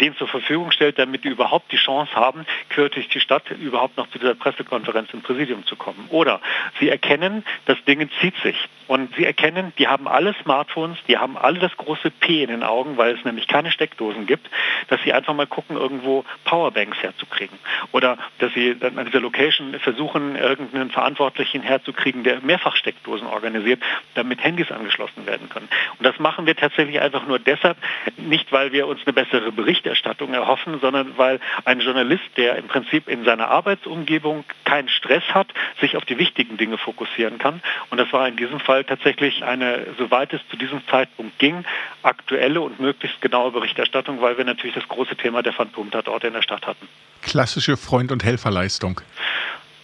[0.01, 3.97] den zur Verfügung stellt, damit die überhaupt die Chance haben, quer durch die Stadt überhaupt
[3.97, 6.07] noch zu dieser Pressekonferenz im Präsidium zu kommen.
[6.11, 6.41] Oder
[6.79, 11.37] sie erkennen, das Ding zieht sich und sie erkennen, die haben alle Smartphones, die haben
[11.37, 14.49] alle das große P in den Augen, weil es nämlich keine Steckdosen gibt,
[14.89, 17.59] dass sie einfach mal gucken, irgendwo Powerbanks herzukriegen.
[17.93, 23.83] Oder dass sie dann an dieser Location versuchen, irgendeinen Verantwortlichen herzukriegen, der mehrfach Steckdosen organisiert,
[24.15, 25.69] damit Handys angeschlossen werden können.
[25.99, 27.77] Und das machen wir tatsächlich einfach nur deshalb,
[28.17, 33.09] nicht weil wir uns eine bessere Berichterstattung erhoffen, sondern weil ein Journalist, der im Prinzip
[33.09, 35.49] in seiner Arbeitsumgebung keinen Stress hat,
[35.81, 37.61] sich auf die wichtigen Dinge fokussieren kann.
[37.91, 41.65] Und das war in diesem Fall tatsächlich eine, soweit es zu diesem Zeitpunkt ging,
[42.03, 46.43] aktuelle und möglichst genaue Berichterstattung, weil wir natürlich das große Thema der Phantomtatorte in der
[46.43, 46.89] Stadt hatten.
[47.23, 49.01] Klassische Freund- und Helferleistung.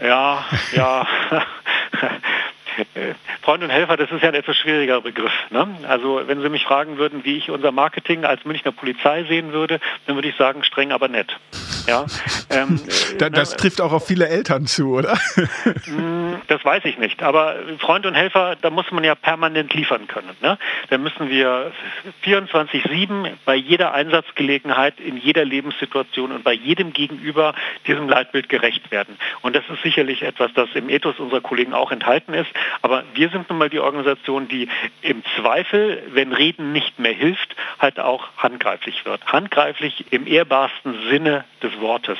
[0.01, 1.07] Ja, ja.
[3.43, 5.33] Freund und Helfer, das ist ja ein etwas schwieriger Begriff.
[5.51, 5.67] Ne?
[5.89, 9.81] Also wenn Sie mich fragen würden, wie ich unser Marketing als Münchner Polizei sehen würde,
[10.07, 11.37] dann würde ich sagen, streng, aber nett.
[11.87, 12.07] Ja,
[12.51, 12.81] ähm,
[13.19, 15.19] das ne, trifft auch auf viele Eltern zu, oder?
[15.87, 17.23] Mm, das weiß ich nicht.
[17.23, 20.31] Aber Freund und Helfer, da muss man ja permanent liefern können.
[20.41, 20.59] Ne?
[20.91, 21.73] Da müssen wir
[22.25, 27.55] 24-7 bei jeder Einsatzgelegenheit, in jeder Lebenssituation und bei jedem Gegenüber
[27.87, 29.17] diesem Leitbild gerecht werden.
[29.43, 32.51] Und das ist sicherlich etwas, das im Ethos unserer Kollegen auch enthalten ist.
[32.83, 34.69] Aber wir sind nun mal die Organisation, die
[35.03, 39.27] im Zweifel, wenn Reden nicht mehr hilft, halt auch handgreiflich wird.
[39.27, 42.19] Handgreiflich im ehrbarsten Sinne des Wortes.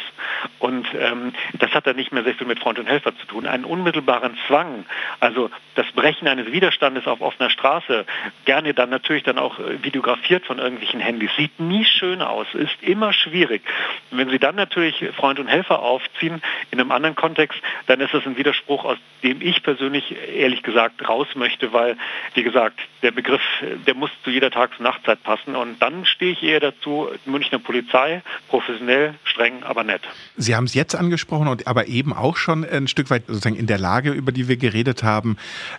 [0.59, 3.47] Und ähm, das hat dann nicht mehr sehr viel mit Freund und Helfer zu tun.
[3.47, 4.85] Einen unmittelbaren Zwang,
[5.21, 8.05] also das Brechen eines Widerstandes auf offener Straße,
[8.45, 12.83] gerne dann natürlich dann auch äh, videografiert von irgendwelchen Handys, sieht nie schön aus, ist
[12.83, 13.63] immer schwierig.
[14.11, 18.15] Und wenn Sie dann natürlich Freund und Helfer aufziehen in einem anderen Kontext, dann ist
[18.15, 21.97] das ein Widerspruch, aus dem ich persönlich ehrlich gesagt raus möchte, weil,
[22.35, 23.43] wie gesagt, der Begriff,
[23.87, 25.57] der muss zu jeder Tages- und Nachtzeit passen.
[25.57, 30.03] Und dann stehe ich eher dazu, Münchner Polizei, professionell, streng aber nett.
[30.37, 33.67] Sie haben es jetzt angesprochen und aber eben auch schon ein Stück weit sozusagen in
[33.67, 35.37] der Lage, über die wir geredet haben,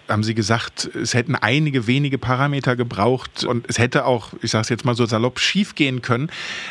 [0.08, 4.64] haben Sie gesagt, es hätten einige wenige Parameter gebraucht und es hätte auch, ich sage
[4.64, 6.30] es jetzt mal so salopp, schief gehen können.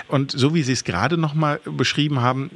[0.08, 2.50] Und so wie Sie es gerade noch mal beschrieben haben,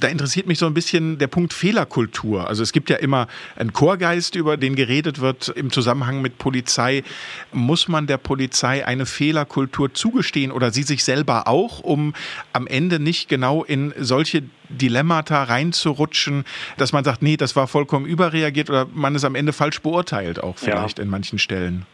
[0.00, 2.48] da interessiert mich so ein bisschen der Punkt Fehlerkultur.
[2.48, 7.04] Also es gibt ja immer einen Chorgeist, über den geredet wird im Zusammenhang mit Polizei.
[7.52, 12.14] Muss man der Polizei eine Fehlerkultur zugestehen oder sie sich selber auch, um
[12.52, 16.44] am Ende nicht genau in solche Dilemmata reinzurutschen,
[16.76, 20.42] dass man sagt, nee, das war vollkommen überreagiert oder man es am Ende falsch beurteilt,
[20.42, 21.04] auch vielleicht ja.
[21.04, 21.86] in manchen Stellen?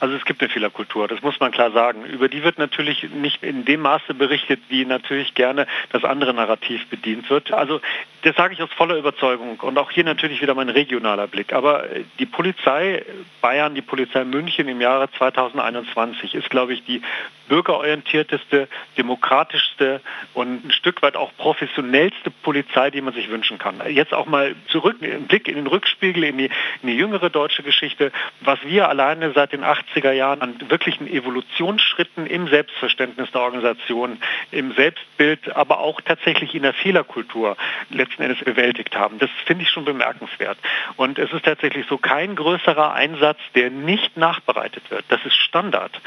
[0.00, 2.04] Also es gibt eine Fehlerkultur, das muss man klar sagen.
[2.04, 6.86] Über die wird natürlich nicht in dem Maße berichtet, wie natürlich gerne das andere Narrativ
[6.86, 7.52] bedient wird.
[7.52, 7.80] Also
[8.22, 11.52] das sage ich aus voller Überzeugung und auch hier natürlich wieder mein regionaler Blick.
[11.52, 11.84] Aber
[12.18, 13.04] die Polizei
[13.40, 17.02] Bayern, die Polizei München im Jahre 2021 ist, glaube ich, die
[17.48, 20.00] bürgerorientierteste, demokratischste
[20.34, 23.80] und ein Stück weit auch professionellste Polizei, die man sich wünschen kann.
[23.88, 26.50] Jetzt auch mal zurück, ein Blick in den Rückspiegel, in die,
[26.82, 32.26] in die jüngere deutsche Geschichte, was wir alleine seit den 80er Jahren an wirklichen Evolutionsschritten
[32.26, 34.18] im Selbstverständnis der Organisation,
[34.50, 37.56] im Selbstbild, aber auch tatsächlich in der Fehlerkultur
[37.90, 39.18] letzten Endes bewältigt haben.
[39.18, 40.58] Das finde ich schon bemerkenswert.
[40.96, 45.04] Und es ist tatsächlich so kein größerer Einsatz, der nicht nachbereitet wird.
[45.08, 46.00] Das ist Standard.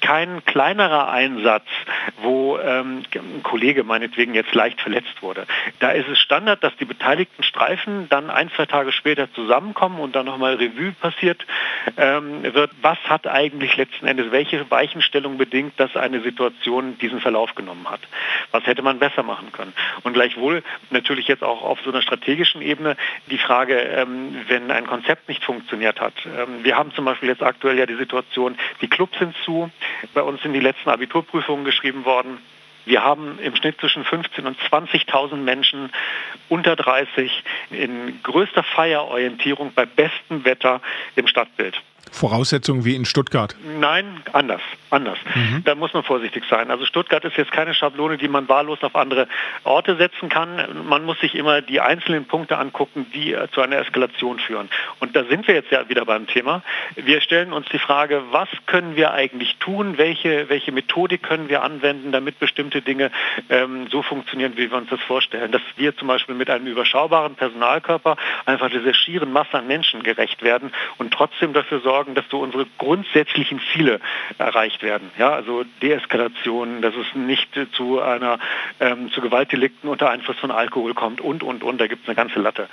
[0.00, 1.66] Kein kleiner kleinerer Einsatz,
[2.22, 5.46] wo ähm, ein Kollege meinetwegen jetzt leicht verletzt wurde.
[5.80, 10.16] Da ist es Standard, dass die beteiligten Streifen dann ein, zwei Tage später zusammenkommen und
[10.16, 11.44] dann nochmal Revue passiert
[11.96, 12.70] ähm, wird.
[12.80, 18.00] Was hat eigentlich letzten Endes welche Weichenstellung bedingt, dass eine Situation diesen Verlauf genommen hat?
[18.50, 19.74] Was hätte man besser machen können?
[20.04, 22.96] Und gleichwohl natürlich jetzt auch auf so einer strategischen Ebene
[23.30, 26.14] die Frage, ähm, wenn ein Konzept nicht funktioniert hat.
[26.26, 29.70] Ähm, wir haben zum Beispiel jetzt aktuell ja die Situation, die Clubs sind zu.
[30.14, 32.38] Bei uns sind die letzten letzten Abiturprüfungen geschrieben worden.
[32.88, 35.90] Wir haben im Schnitt zwischen 15.000 und 20.000 Menschen
[36.48, 37.30] unter 30
[37.70, 40.80] in größter Feierorientierung bei bestem Wetter
[41.14, 41.80] im Stadtbild.
[42.12, 43.54] Voraussetzungen wie in Stuttgart?
[43.78, 45.18] Nein, anders, anders.
[45.34, 45.62] Mhm.
[45.64, 46.70] Da muss man vorsichtig sein.
[46.70, 49.28] Also Stuttgart ist jetzt keine Schablone, die man wahllos auf andere
[49.64, 50.86] Orte setzen kann.
[50.88, 54.68] Man muss sich immer die einzelnen Punkte angucken, die äh, zu einer Eskalation führen.
[55.00, 56.62] Und da sind wir jetzt ja wieder beim Thema.
[56.96, 59.98] Wir stellen uns die Frage, was können wir eigentlich tun?
[59.98, 63.10] Welche, welche Methodik können wir anwenden, damit bestimmte Dinge
[63.48, 65.52] ähm, so funktionieren, wie wir uns das vorstellen?
[65.52, 70.42] Dass wir zum Beispiel mit einem überschaubaren Personalkörper einfach dieser schieren Masse an Menschen gerecht
[70.42, 74.00] werden und trotzdem dafür sorgen, dass so unsere grundsätzlichen Ziele
[74.38, 75.10] erreicht werden.
[75.18, 78.38] Ja, also Deeskalation, dass es nicht zu einer
[78.80, 81.80] ähm, zu Gewaltdelikten unter Einfluss von Alkohol kommt und und und.
[81.80, 82.68] Da gibt es eine ganze Latte.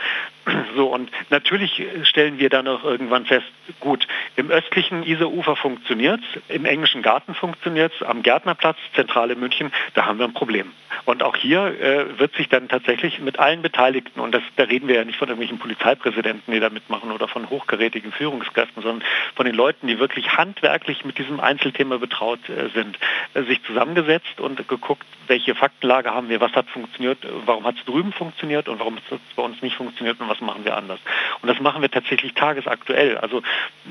[0.75, 3.45] So und natürlich stellen wir dann auch irgendwann fest,
[3.79, 9.71] gut, im östlichen Isarufer funktioniert es, im englischen Garten funktioniert es, am Gärtnerplatz, zentrale München,
[9.95, 10.71] da haben wir ein Problem.
[11.05, 14.87] Und auch hier äh, wird sich dann tatsächlich mit allen Beteiligten, und das, da reden
[14.87, 19.45] wir ja nicht von irgendwelchen Polizeipräsidenten, die da mitmachen oder von hochgerätigen Führungskräften, sondern von
[19.45, 22.97] den Leuten, die wirklich handwerklich mit diesem Einzelthema betraut äh, sind,
[23.33, 27.85] äh, sich zusammengesetzt und geguckt, welche Faktenlage haben wir, was hat funktioniert, warum hat es
[27.85, 30.99] drüben funktioniert und warum hat es bei uns nicht funktioniert und was machen wir anders.
[31.41, 33.17] Und das machen wir tatsächlich tagesaktuell.
[33.17, 33.41] Also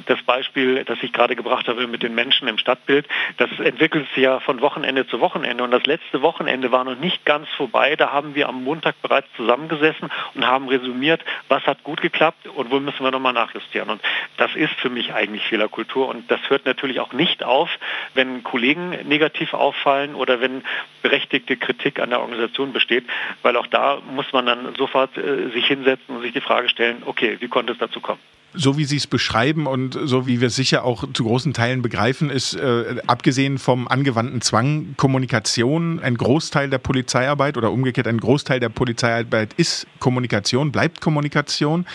[0.07, 4.25] das Beispiel, das ich gerade gebracht habe mit den Menschen im Stadtbild, das entwickelt sich
[4.25, 7.97] ja von Wochenende zu Wochenende und das letzte Wochenende war noch nicht ganz vorbei.
[7.97, 12.71] Da haben wir am Montag bereits zusammengesessen und haben resümiert, was hat gut geklappt und
[12.71, 13.91] wo müssen wir nochmal nachjustieren.
[13.91, 14.03] Und
[14.37, 16.09] das ist für mich eigentlich Fehlerkultur.
[16.09, 17.71] Und das hört natürlich auch nicht auf,
[18.15, 20.63] wenn Kollegen negativ auffallen oder wenn
[21.03, 23.05] berechtigte Kritik an der Organisation besteht,
[23.43, 27.03] weil auch da muss man dann sofort äh, sich hinsetzen und sich die Frage stellen,
[27.05, 28.21] okay, wie konnte es dazu kommen?
[28.55, 32.31] So wie Sie es beschreiben und so wie wir sicher auch zu großen Teilen begreifen,
[32.31, 38.61] ist äh, abgesehen vom angewandten Zwang Kommunikation ein Großteil der Polizeiarbeit oder umgekehrt ein Großteil
[38.61, 41.87] der Polizeiarbeit ist Kommunikation, bleibt Kommunikation.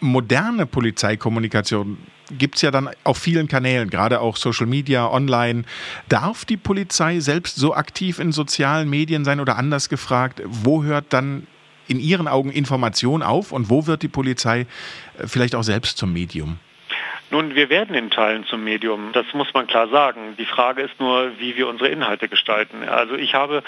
[0.00, 1.98] Moderne Polizeikommunikation
[2.30, 5.64] gibt es ja dann auf vielen Kanälen, gerade auch Social Media, online.
[6.08, 11.06] Darf die Polizei selbst so aktiv in sozialen Medien sein oder anders gefragt, wo hört
[11.10, 11.46] dann
[11.88, 14.66] in Ihren Augen Information auf und wo wird die Polizei
[15.18, 16.58] äh, vielleicht auch selbst zum Medium?
[17.30, 20.34] Nun, wir werden in Teilen zum Medium, das muss man klar sagen.
[20.38, 22.88] Die Frage ist nur, wie wir unsere Inhalte gestalten.
[22.88, 23.62] Also ich habe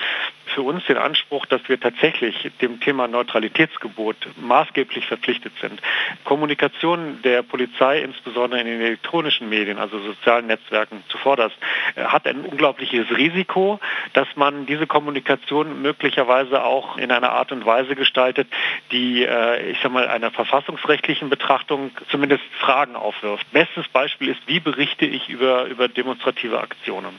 [0.54, 5.80] für uns den Anspruch, dass wir tatsächlich dem Thema Neutralitätsgebot maßgeblich verpflichtet sind.
[6.24, 11.56] Kommunikation der Polizei, insbesondere in den elektronischen Medien, also sozialen Netzwerken zuvorderst,
[11.96, 13.78] äh, hat ein unglaubliches Risiko,
[14.14, 18.48] dass man diese Kommunikation möglicherweise auch in einer Art und Weise gestaltet,
[18.90, 23.46] die, äh, ich sag mal, einer verfassungsrechtlichen Betrachtung zumindest Fragen aufwirft.
[23.52, 27.18] Bestes Beispiel ist, wie berichte ich über, über demonstrative Aktionen.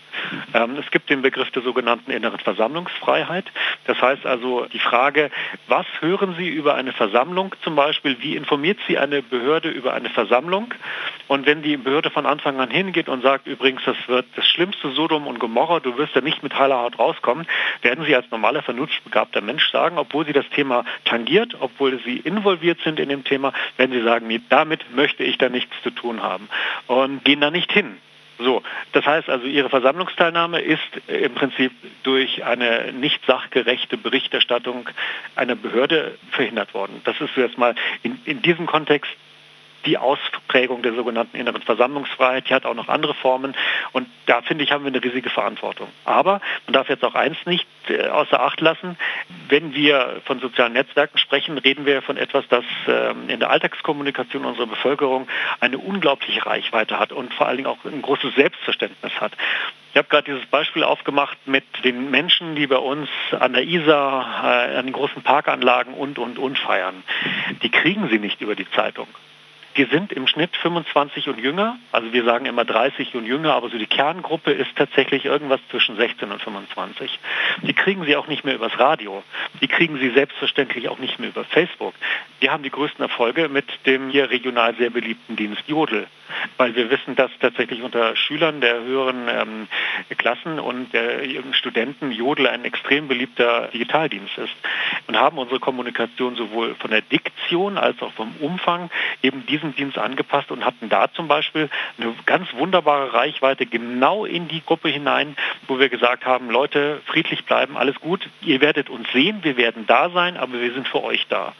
[0.53, 3.45] Ähm, es gibt den Begriff der sogenannten inneren Versammlungsfreiheit.
[3.85, 5.29] Das heißt also die Frage,
[5.67, 8.17] was hören Sie über eine Versammlung zum Beispiel?
[8.21, 10.73] Wie informiert Sie eine Behörde über eine Versammlung?
[11.27, 14.91] Und wenn die Behörde von Anfang an hingeht und sagt, übrigens, das wird das schlimmste
[14.91, 17.45] Sodom und Gomorra, du wirst da nicht mit heiler Haut rauskommen,
[17.81, 22.79] werden Sie als normaler, vernunftbegabter Mensch sagen, obwohl Sie das Thema tangiert, obwohl Sie involviert
[22.83, 26.20] sind in dem Thema, werden Sie sagen, nee, damit möchte ich da nichts zu tun
[26.21, 26.49] haben
[26.87, 27.97] und gehen da nicht hin.
[28.43, 31.71] So, das heißt also, Ihre Versammlungsteilnahme ist im Prinzip
[32.03, 34.89] durch eine nicht sachgerechte Berichterstattung
[35.35, 37.01] einer Behörde verhindert worden.
[37.03, 39.11] Das ist jetzt mal in, in diesem Kontext
[39.85, 43.55] die Ausprägung der sogenannten inneren Versammlungsfreiheit, die hat auch noch andere Formen
[43.91, 45.87] und da finde ich, haben wir eine riesige Verantwortung.
[46.05, 48.97] Aber man darf jetzt auch eins nicht äh, außer Acht lassen,
[49.49, 54.45] wenn wir von sozialen Netzwerken sprechen, reden wir von etwas, das ähm, in der Alltagskommunikation
[54.45, 55.27] unserer Bevölkerung
[55.59, 59.33] eine unglaubliche Reichweite hat und vor allen Dingen auch ein großes Selbstverständnis hat.
[59.91, 64.43] Ich habe gerade dieses Beispiel aufgemacht mit den Menschen, die bei uns an der Isar,
[64.43, 67.03] äh, an den großen Parkanlagen und, und, und feiern.
[67.61, 69.07] Die kriegen sie nicht über die Zeitung.
[69.77, 71.77] Die sind im Schnitt 25 und jünger.
[71.93, 75.95] Also wir sagen immer 30 und jünger, aber so die Kerngruppe ist tatsächlich irgendwas zwischen
[75.95, 77.19] 16 und 25.
[77.61, 79.23] Die kriegen sie auch nicht mehr übers Radio.
[79.61, 81.93] Die kriegen sie selbstverständlich auch nicht mehr über Facebook.
[82.41, 86.07] Wir haben die größten Erfolge mit dem hier regional sehr beliebten Dienst Jodel,
[86.57, 89.67] weil wir wissen, dass tatsächlich unter Schülern der höheren ähm,
[90.17, 91.21] Klassen und der
[91.53, 94.53] Studenten Jodel ein extrem beliebter Digitaldienst ist
[95.07, 98.89] und haben unsere Kommunikation sowohl von der Diktion als auch vom Umfang
[99.21, 104.47] eben diese Dienst angepasst und hatten da zum Beispiel eine ganz wunderbare Reichweite genau in
[104.47, 105.35] die Gruppe hinein,
[105.67, 109.85] wo wir gesagt haben, Leute, friedlich bleiben, alles gut, ihr werdet uns sehen, wir werden
[109.87, 111.53] da sein, aber wir sind für euch da.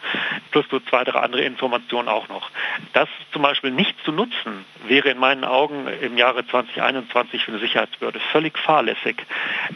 [0.51, 2.49] Plus so zwei, drei andere Informationen auch noch.
[2.93, 7.59] Das zum Beispiel nicht zu nutzen, wäre in meinen Augen im Jahre 2021 für eine
[7.59, 9.25] Sicherheitsbehörde völlig fahrlässig,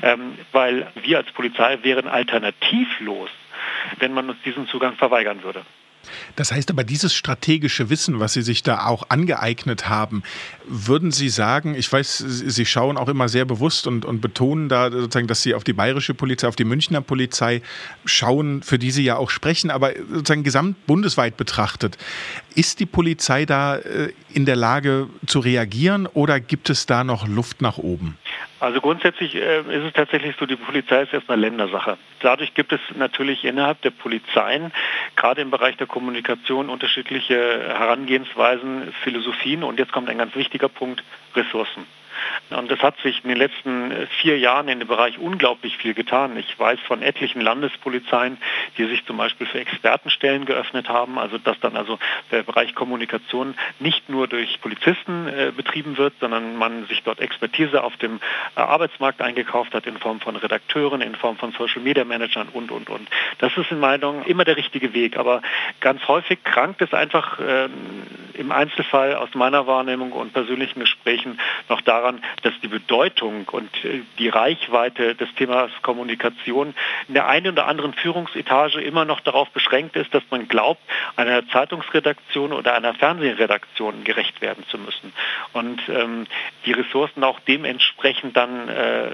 [0.02, 3.30] ähm, weil wir als Polizei wären alternativlos,
[4.00, 5.66] wenn man uns diesen Zugang verweigern würde.
[6.36, 10.24] Das heißt aber, dieses strategische Wissen, was Sie sich da auch angeeignet haben,
[10.68, 14.92] würden Sie sagen, ich weiß, Sie schauen auch immer sehr bewusst und, und betonen da
[14.92, 17.62] sozusagen, dass Sie auf die bayerische Polizei, auf die Münchner Polizei
[18.06, 21.98] schauen, für die Sie ja auch sprechen, aber sozusagen gesamt bundesweit betrachtet,
[22.56, 27.28] ist die Polizei da äh, in der Lage zu reagieren oder gibt es da noch
[27.28, 28.18] Luft nach oben?
[28.66, 32.00] Also grundsätzlich äh, ist es tatsächlich so, die Polizei ist erstmal Ländersache.
[32.22, 34.74] Dadurch gibt es natürlich innerhalb der Polizeien,
[35.16, 41.04] gerade im Bereich der Kommunikation, unterschiedliche Herangehensweisen, Philosophien und jetzt kommt ein ganz wichtiger Punkt,
[41.36, 41.86] Ressourcen.
[42.50, 45.94] Und es hat sich in den letzten äh, vier Jahren in dem Bereich unglaublich viel
[45.94, 46.38] getan.
[46.38, 48.38] Ich weiß von etlichen Landespolizeien,
[48.78, 52.00] die sich zum Beispiel für Expertenstellen geöffnet haben, also dass dann also
[52.32, 57.84] der Bereich Kommunikation nicht nur durch Polizisten äh, betrieben wird, sondern man sich dort Expertise
[57.84, 58.20] auf dem
[58.56, 62.72] äh, Arbeitsmarkt eingekauft hat in Form von Redakteuren, in Form von Social Media Managern und,
[62.72, 63.10] und, und.
[63.40, 65.18] Das ist in meiner Meinung immer der richtige Weg.
[65.18, 65.42] Aber
[65.80, 67.72] ganz häufig krankt es einfach ähm,
[68.38, 74.02] im Einzelfall aus meiner Wahrnehmung und persönlichen Gesprächen noch daran, dass die Bedeutung und äh,
[74.20, 76.74] die Reichweite des Themas Kommunikation
[77.08, 80.82] in der einen oder anderen Führungsetage immer noch darauf beschränkt ist, dass man glaubt,
[81.16, 85.14] einer Zeitungsredaktion oder einer Fernsehredaktion gerecht werden zu müssen.
[85.54, 86.28] Und ähm,
[86.66, 89.10] die Ressourcen auch dementsprechend dann äh,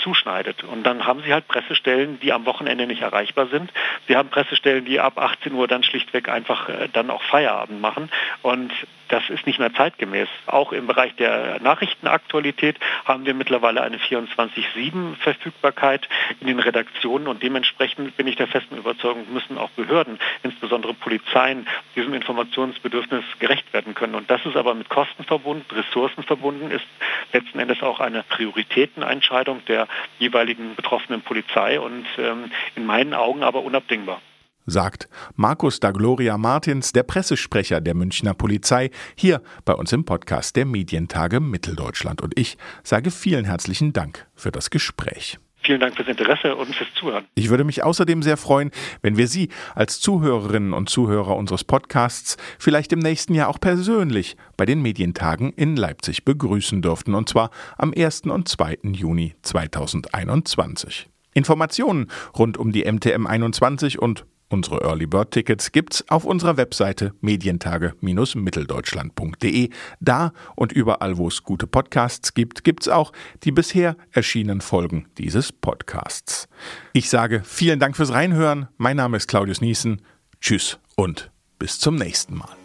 [0.00, 0.64] zuschneidet.
[0.64, 3.72] Und dann haben sie halt Pressestellen, die am Wochenende nicht erreichbar sind.
[4.08, 8.10] Sie haben Pressestellen, die ab 18 Uhr dann schlichtweg einfach äh, dann auch Feierabend machen.
[8.42, 8.72] Und
[9.10, 10.28] das ist nicht mehr zeitgemäß.
[10.46, 16.08] Auch im Bereich der Nachrichtenaktualität haben wir mittlerweile eine 24-7-Verfügbarkeit
[16.40, 21.66] in den Redaktionen und dementsprechend bin ich der festen Überzeugung, müssen auch Behörden, insbesondere Polizeien,
[21.96, 24.14] diesem Informationsbedürfnis gerecht werden können.
[24.14, 26.86] Und das ist aber mit Kosten verbunden, Ressourcen verbunden, ist
[27.32, 33.62] letzten Endes auch eine Prioritätenentscheidung der jeweiligen betroffenen Polizei und ähm, in meinen Augen aber
[33.62, 34.20] unabdingbar
[34.66, 40.56] sagt Markus da Gloria Martins, der Pressesprecher der Münchner Polizei, hier bei uns im Podcast
[40.56, 42.22] der Medientage Mitteldeutschland.
[42.22, 45.38] Und ich sage vielen herzlichen Dank für das Gespräch.
[45.62, 47.26] Vielen Dank fürs Interesse und fürs Zuhören.
[47.34, 48.70] Ich würde mich außerdem sehr freuen,
[49.02, 54.36] wenn wir Sie als Zuhörerinnen und Zuhörer unseres Podcasts vielleicht im nächsten Jahr auch persönlich
[54.56, 58.22] bei den Medientagen in Leipzig begrüßen dürften, und zwar am 1.
[58.22, 58.78] und 2.
[58.84, 61.08] Juni 2021.
[61.34, 67.14] Informationen rund um die MTM 21 und Unsere Early Bird Tickets gibt's auf unserer Webseite
[67.20, 69.70] medientage-mitteldeutschland.de.
[70.00, 73.12] Da und überall, wo es gute Podcasts gibt, gibt's auch
[73.44, 76.48] die bisher erschienenen Folgen dieses Podcasts.
[76.92, 78.66] Ich sage vielen Dank fürs Reinhören.
[78.76, 80.02] Mein Name ist Claudius Niesen.
[80.40, 82.56] Tschüss und bis zum nächsten Mal.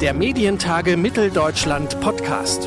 [0.00, 2.66] Der Medientage Mitteldeutschland Podcast.